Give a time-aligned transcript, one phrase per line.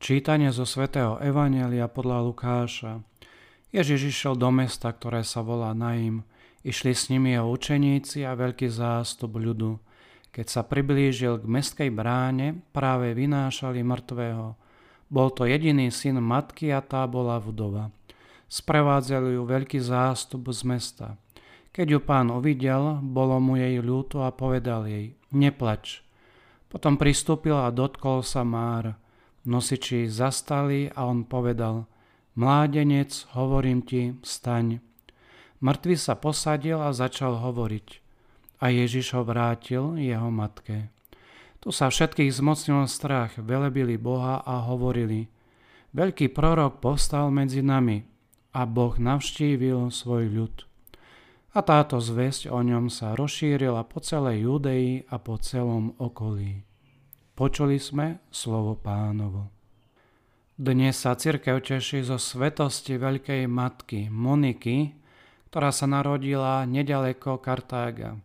[0.00, 3.04] Čítanie zo svätého Evanelia podľa Lukáša.
[3.68, 6.24] Ježiš išiel do mesta, ktoré sa volá Naim.
[6.64, 9.76] Išli s nimi jeho učeníci a veľký zástup ľudu.
[10.32, 14.56] Keď sa priblížil k meskej bráne, práve vynášali mŕtvého.
[15.12, 17.92] Bol to jediný syn matky a tá bola vdova.
[18.48, 21.06] Sprevádzali ju veľký zástup z mesta.
[21.76, 26.00] Keď ju pán uvidel, bolo mu jej ľúto a povedal jej, neplač.
[26.72, 28.96] Potom pristúpil a dotkol sa Mára.
[29.48, 31.88] Nosiči zastali a on povedal,
[32.36, 34.84] mládenec, hovorím ti, staň.
[35.64, 37.88] Mŕtvy sa posadil a začal hovoriť.
[38.60, 40.92] A Ježiš ho vrátil jeho matke.
[41.60, 45.28] Tu sa všetkých zmocnil strach, velebili Boha a hovorili,
[45.92, 48.04] veľký prorok povstal medzi nami
[48.56, 50.56] a Boh navštívil svoj ľud.
[51.50, 56.69] A táto zväzť o ňom sa rozšírila po celej Judei a po celom okolí.
[57.34, 59.48] Počuli sme slovo pánovo.
[60.60, 64.92] Dnes sa církev teší zo svetosti veľkej matky Moniky,
[65.48, 68.20] ktorá sa narodila nedaleko Kartága.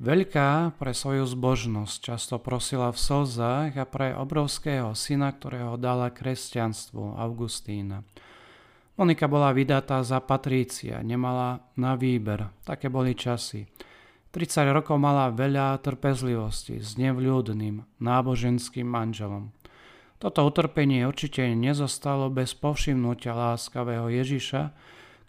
[0.00, 7.20] Veľká pre svoju zbožnosť často prosila v slzách a pre obrovského syna, ktorého dala kresťanstvu,
[7.20, 8.00] Augustína.
[8.96, 13.68] Monika bola vydatá za Patrícia, nemala na výber, také boli časy.
[14.30, 19.50] 30 rokov mala veľa trpezlivosti s nevľúdnym, náboženským manželom.
[20.22, 24.70] Toto utrpenie určite nezostalo bez povšimnutia láskavého Ježiša,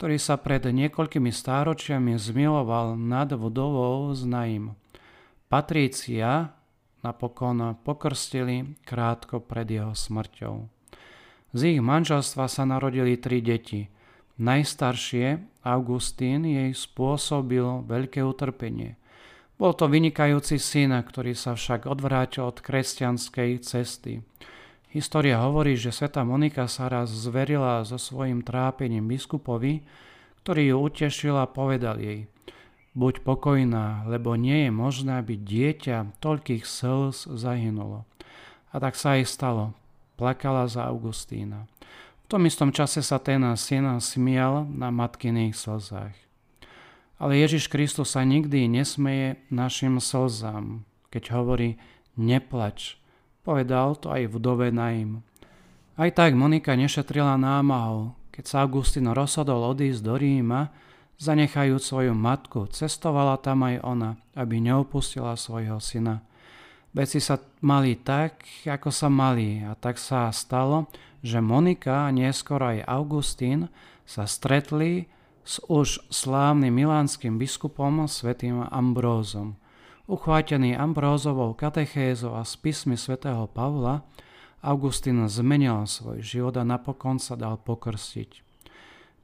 [0.00, 4.64] ktorý sa pred niekoľkými stáročiami zmiloval nad vdovou z Naim.
[5.52, 6.56] Patrícia
[7.04, 10.72] napokon pokrstili krátko pred jeho smrťou.
[11.52, 13.84] Z ich manželstva sa narodili tri deti–
[14.36, 19.00] Najstaršie, Augustín, jej spôsobil veľké utrpenie.
[19.56, 24.20] Bol to vynikajúci syn, ktorý sa však odvrátil od kresťanskej cesty.
[24.92, 29.80] História hovorí, že sveta Monika sa raz zverila so svojim trápením biskupovi,
[30.44, 32.28] ktorý ju utešil a povedal jej
[32.96, 38.08] Buď pokojná, lebo nie je možné, aby dieťa toľkých slz zahynulo.
[38.72, 39.76] A tak sa jej stalo.
[40.16, 41.68] Plakala za Augustína.
[42.26, 46.10] V tom istom čase sa ten syn smial na matkyných slzách.
[47.22, 50.82] Ale Ježiš Kristus sa nikdy nesmeje našim slzám,
[51.14, 51.78] keď hovorí
[52.18, 52.98] neplač.
[53.46, 55.22] Povedal to aj vdove Naim.
[55.94, 60.74] Aj tak Monika nešetrila námahou, keď sa Augustín rozhodol odísť do Ríma,
[61.22, 66.26] zanechajúc svoju matku, cestovala tam aj ona, aby neopustila svojho syna.
[66.96, 70.88] Veci sa mali tak, ako sa mali a tak sa stalo,
[71.20, 73.68] že Monika a neskôr aj Augustín
[74.08, 75.04] sa stretli
[75.44, 79.60] s už slávnym milánskym biskupom svätým Ambrózom.
[80.08, 84.00] Uchvátený Ambrózovou katechézou a spismi svätého Pavla,
[84.64, 88.40] Augustín zmenil svoj život a napokon sa dal pokrstiť.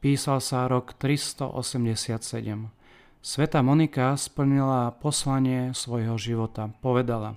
[0.00, 2.72] Písal sa rok 387.
[3.20, 6.72] Sveta Monika splnila poslanie svojho života.
[6.80, 7.36] Povedala,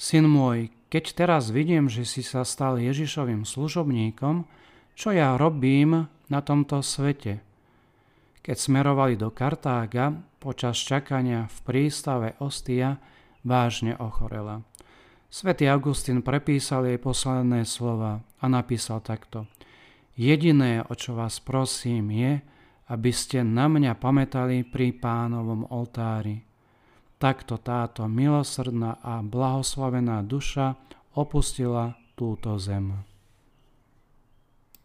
[0.00, 4.48] Syn môj, keď teraz vidím, že si sa stal Ježišovým služobníkom,
[4.96, 7.44] čo ja robím na tomto svete?
[8.40, 12.96] Keď smerovali do Kartága, počas čakania v prístave Ostia,
[13.44, 14.64] vážne ochorela.
[15.28, 19.52] Svetý Augustín prepísal jej posledné slova a napísal takto.
[20.16, 22.40] Jediné, o čo vás prosím, je,
[22.88, 26.49] aby ste na mňa pamätali pri pánovom oltári
[27.20, 30.72] takto táto milosrdná a blahoslavená duša
[31.12, 33.09] opustila túto zem.